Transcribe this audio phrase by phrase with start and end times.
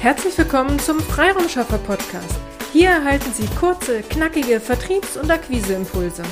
[0.00, 2.40] Herzlich willkommen zum Freiraumschaffer Podcast.
[2.72, 6.22] Hier erhalten Sie kurze, knackige Vertriebs- und Akquiseimpulse.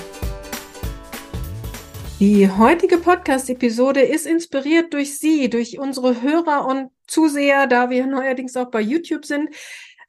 [2.19, 8.57] Die heutige Podcast-Episode ist inspiriert durch Sie, durch unsere Hörer und Zuseher, da wir neuerdings
[8.57, 9.51] auch bei YouTube sind.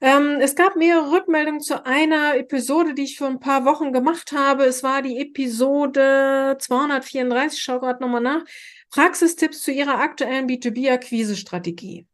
[0.00, 4.32] Ähm, es gab mehrere Rückmeldungen zu einer Episode, die ich vor ein paar Wochen gemacht
[4.32, 4.64] habe.
[4.64, 8.42] Es war die Episode 234, ich schaue gerade nochmal nach.
[8.88, 12.06] Praxistipps zu Ihrer aktuellen B2B-Akquise-Strategie.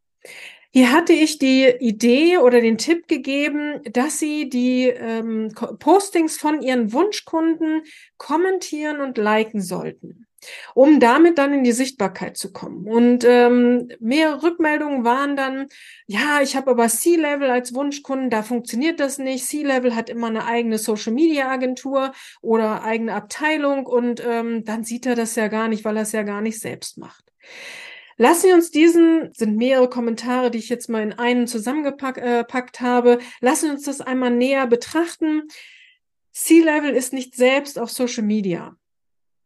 [0.77, 6.61] Hier hatte ich die Idee oder den Tipp gegeben, dass Sie die ähm, Postings von
[6.61, 7.81] Ihren Wunschkunden
[8.17, 10.27] kommentieren und liken sollten,
[10.75, 12.85] um damit dann in die Sichtbarkeit zu kommen.
[12.87, 15.65] Und ähm, mehrere Rückmeldungen waren dann,
[16.05, 19.47] ja, ich habe aber C-Level als Wunschkunden, da funktioniert das nicht.
[19.47, 22.11] C-Level hat immer eine eigene Social-Media-Agentur
[22.43, 26.11] oder eigene Abteilung und ähm, dann sieht er das ja gar nicht, weil er es
[26.11, 27.23] ja gar nicht selbst macht.
[28.17, 32.83] Lassen Sie uns diesen, sind mehrere Kommentare, die ich jetzt mal in einen zusammengepackt äh,
[32.83, 35.43] habe, lassen Sie uns das einmal näher betrachten.
[36.31, 38.75] C-Level ist nicht selbst auf Social Media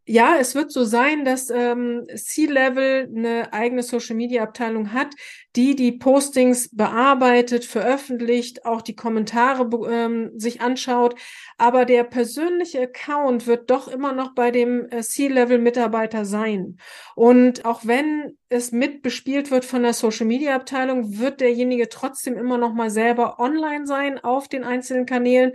[0.06, 5.14] ja, es wird so sein, dass ähm, C-Level eine eigene Social-Media-Abteilung hat,
[5.56, 11.16] die die Postings bearbeitet, veröffentlicht, auch die Kommentare ähm, sich anschaut.
[11.58, 16.78] Aber der persönliche Account wird doch immer noch bei dem äh, C-Level-Mitarbeiter sein.
[17.16, 22.74] Und auch wenn es mit bespielt wird von der Social-Media-Abteilung, wird derjenige trotzdem immer noch
[22.74, 25.54] mal selber online sein auf den einzelnen Kanälen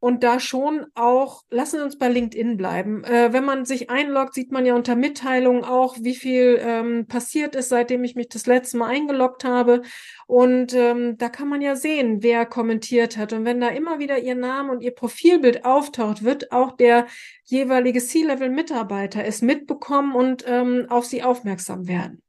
[0.00, 3.02] und da schon auch, lassen wir uns bei LinkedIn bleiben.
[3.04, 7.56] Äh, wenn man sich einloggt, sieht man ja unter Mitteilungen auch, wie viel ähm, passiert
[7.56, 9.82] ist, seitdem ich mich das letzte Mal eingeloggt habe.
[10.26, 13.32] Und ähm, da kann man ja sehen, wer kommentiert hat.
[13.32, 17.06] Und wenn da immer wieder ihr Name und ihr Profilbild auftaucht, wird auch der
[17.44, 22.22] jeweilige C-Level-Mitarbeiter es mitbekommen und ähm, auf sie aufmerksam werden.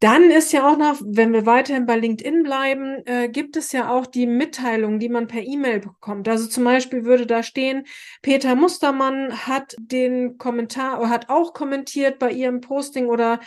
[0.00, 3.88] Dann ist ja auch noch, wenn wir weiterhin bei LinkedIn bleiben, äh, gibt es ja
[3.90, 6.28] auch die Mitteilungen, die man per E-Mail bekommt.
[6.28, 7.86] Also zum Beispiel würde da stehen,
[8.20, 13.40] Peter Mustermann hat den Kommentar, hat auch kommentiert bei ihrem Posting oder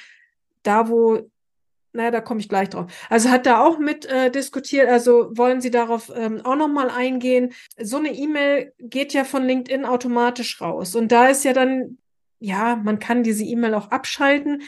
[0.64, 1.30] da, wo
[1.92, 2.92] naja, da komme ich gleich drauf.
[3.10, 4.88] Also hat da auch mit äh, diskutiert.
[4.90, 7.54] Also wollen Sie darauf ähm, auch nochmal eingehen?
[7.80, 10.96] So eine E-Mail geht ja von LinkedIn automatisch raus.
[10.96, 11.98] Und da ist ja dann,
[12.40, 14.62] ja, man kann diese E-Mail auch abschalten.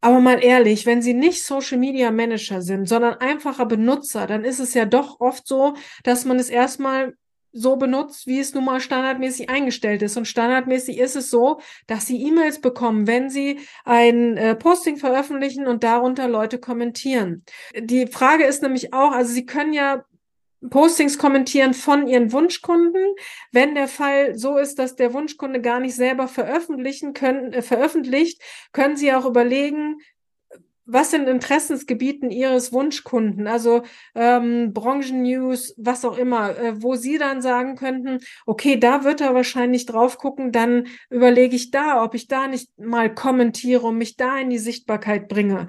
[0.00, 4.60] Aber mal ehrlich, wenn Sie nicht Social Media Manager sind, sondern einfacher Benutzer, dann ist
[4.60, 7.14] es ja doch oft so, dass man es erstmal
[7.52, 10.16] so benutzt, wie es nun mal standardmäßig eingestellt ist.
[10.16, 15.66] Und standardmäßig ist es so, dass Sie E-Mails bekommen, wenn Sie ein äh, Posting veröffentlichen
[15.66, 17.44] und darunter Leute kommentieren.
[17.76, 20.04] Die Frage ist nämlich auch, also Sie können ja
[20.70, 23.14] Postings kommentieren von ihren Wunschkunden.
[23.52, 28.42] Wenn der Fall so ist, dass der Wunschkunde gar nicht selber veröffentlichen können, äh, veröffentlicht,
[28.72, 29.98] können Sie auch überlegen,
[30.90, 33.82] was sind Interessensgebieten Ihres Wunschkunden, also
[34.14, 39.34] ähm, Branchennews, was auch immer, äh, wo Sie dann sagen könnten, okay, da wird er
[39.34, 44.16] wahrscheinlich drauf gucken, dann überlege ich da, ob ich da nicht mal kommentiere und mich
[44.16, 45.66] da in die Sichtbarkeit bringe.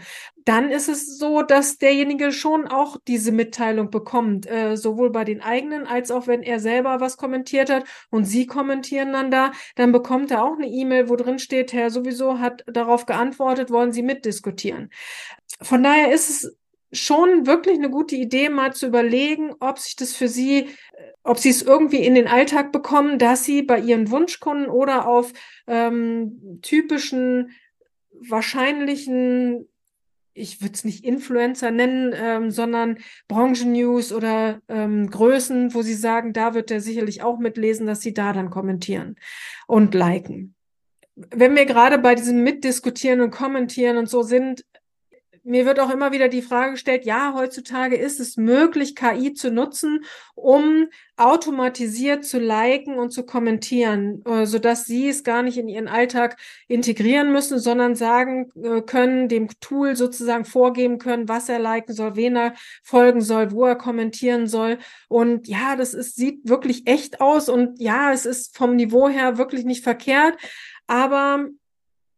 [0.49, 5.43] Dann ist es so, dass derjenige schon auch diese Mitteilung bekommt, äh, sowohl bei den
[5.43, 9.91] eigenen als auch wenn er selber was kommentiert hat und Sie kommentieren dann da, dann
[9.91, 14.01] bekommt er auch eine E-Mail, wo drin steht, Herr sowieso hat darauf geantwortet, wollen Sie
[14.01, 14.89] mitdiskutieren.
[15.61, 16.57] Von daher ist es
[16.91, 20.69] schon wirklich eine gute Idee, mal zu überlegen, ob sich das für Sie,
[21.21, 25.31] ob Sie es irgendwie in den Alltag bekommen, dass Sie bei Ihren Wunschkunden oder auf
[25.67, 27.51] ähm, typischen,
[28.19, 29.69] wahrscheinlichen,
[30.33, 32.97] ich würde es nicht Influencer nennen, ähm, sondern
[33.27, 38.13] Branchennews oder ähm, Größen, wo Sie sagen, da wird er sicherlich auch mitlesen, dass Sie
[38.13, 39.15] da dann kommentieren
[39.67, 40.55] und liken.
[41.15, 44.63] Wenn wir gerade bei diesem Mitdiskutieren und Kommentieren und so sind,
[45.43, 49.51] mir wird auch immer wieder die Frage gestellt, ja, heutzutage ist es möglich, KI zu
[49.51, 50.03] nutzen,
[50.35, 55.67] um automatisiert zu liken und zu kommentieren, äh, so dass Sie es gar nicht in
[55.67, 61.59] Ihren Alltag integrieren müssen, sondern sagen äh, können, dem Tool sozusagen vorgeben können, was er
[61.59, 64.77] liken soll, wen er folgen soll, wo er kommentieren soll.
[65.07, 69.37] Und ja, das ist, sieht wirklich echt aus und ja, es ist vom Niveau her
[69.37, 70.37] wirklich nicht verkehrt.
[70.87, 71.47] Aber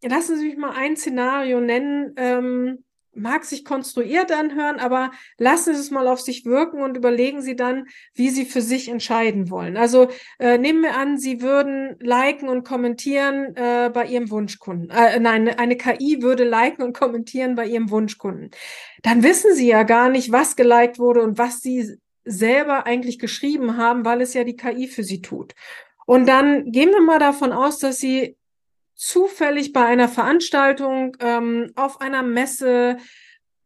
[0.03, 5.79] lassen Sie mich mal ein Szenario nennen, ähm, mag sich konstruiert anhören, aber lassen Sie
[5.79, 9.77] es mal auf sich wirken und überlegen Sie dann, wie Sie für sich entscheiden wollen.
[9.77, 10.09] Also
[10.39, 14.89] äh, nehmen wir an, Sie würden liken und kommentieren äh, bei Ihrem Wunschkunden.
[14.89, 18.51] Äh, nein, eine KI würde liken und kommentieren bei Ihrem Wunschkunden.
[19.01, 23.77] Dann wissen Sie ja gar nicht, was geliked wurde und was Sie selber eigentlich geschrieben
[23.77, 25.53] haben, weil es ja die KI für Sie tut.
[26.05, 28.35] Und dann gehen wir mal davon aus, dass Sie
[29.01, 32.97] zufällig bei einer Veranstaltung, ähm, auf einer Messe,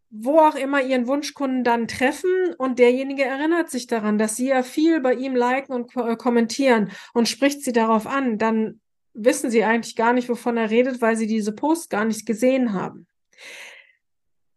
[0.10, 4.64] wo auch immer ihren Wunschkunden dann treffen und derjenige erinnert sich daran, dass sie ja
[4.64, 8.80] viel bei ihm liken und ko äh, kommentieren und spricht sie darauf an, dann
[9.14, 12.72] wissen sie eigentlich gar nicht, wovon er redet, weil sie diese Post gar nicht gesehen
[12.72, 13.06] haben.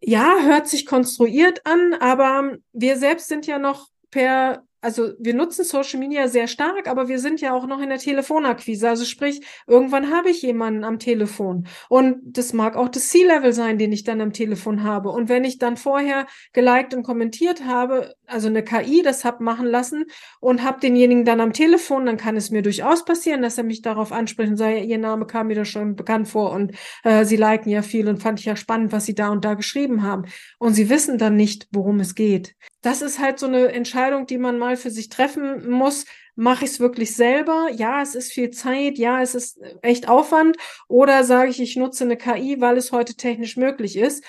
[0.01, 5.65] Ja, hört sich konstruiert an, aber wir selbst sind ja noch per also wir nutzen
[5.65, 8.89] Social Media sehr stark, aber wir sind ja auch noch in der Telefonakquise.
[8.89, 11.67] Also sprich, irgendwann habe ich jemanden am Telefon.
[11.89, 15.11] Und das mag auch das C-Level sein, den ich dann am Telefon habe.
[15.11, 19.67] Und wenn ich dann vorher geliked und kommentiert habe, also eine KI das hab machen
[19.67, 20.05] lassen
[20.41, 23.83] und habe denjenigen dann am Telefon, dann kann es mir durchaus passieren, dass er mich
[23.83, 26.73] darauf anspricht und ja, ihr Name kam mir da schon bekannt vor und
[27.05, 29.55] äh, sie liken ja viel und fand ich ja spannend, was sie da und da
[29.55, 30.27] geschrieben haben.
[30.59, 34.39] Und sie wissen dann nicht, worum es geht das ist halt so eine Entscheidung, die
[34.39, 36.05] man mal für sich treffen muss.
[36.37, 37.69] Mache ich es wirklich selber?
[37.73, 38.99] Ja, es ist viel Zeit.
[38.99, 40.57] Ja, es ist echt Aufwand.
[40.87, 44.25] Oder sage ich, ich nutze eine KI, weil es heute technisch möglich ist.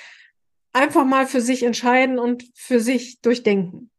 [0.74, 3.92] Einfach mal für sich entscheiden und für sich durchdenken.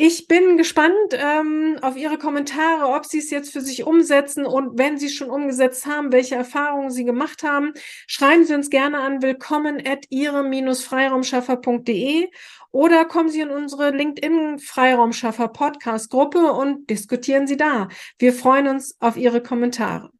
[0.00, 4.78] Ich bin gespannt ähm, auf Ihre Kommentare, ob Sie es jetzt für sich umsetzen und
[4.78, 7.72] wenn Sie es schon umgesetzt haben, welche Erfahrungen Sie gemacht haben.
[8.06, 12.30] Schreiben Sie uns gerne an willkommen at ihre-freiraumschaffer.de
[12.70, 17.88] oder kommen Sie in unsere LinkedIn Freiraumschaffer Podcast Gruppe und diskutieren Sie da.
[18.18, 20.10] Wir freuen uns auf Ihre Kommentare.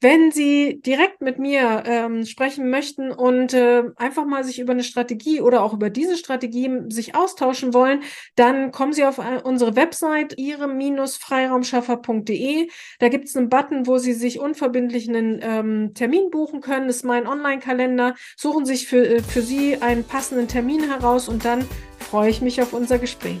[0.00, 4.84] Wenn Sie direkt mit mir ähm, sprechen möchten und äh, einfach mal sich über eine
[4.84, 8.02] Strategie oder auch über diese Strategie sich austauschen wollen,
[8.34, 12.68] dann kommen Sie auf äh, unsere Website ihre-freiraumschaffer.de.
[12.98, 16.88] Da gibt es einen Button, wo Sie sich unverbindlich einen ähm, Termin buchen können.
[16.88, 18.16] Das ist mein Online-Kalender.
[18.36, 21.66] Suchen sich für, äh, für Sie einen passenden Termin heraus und dann
[21.98, 23.40] freue ich mich auf unser Gespräch.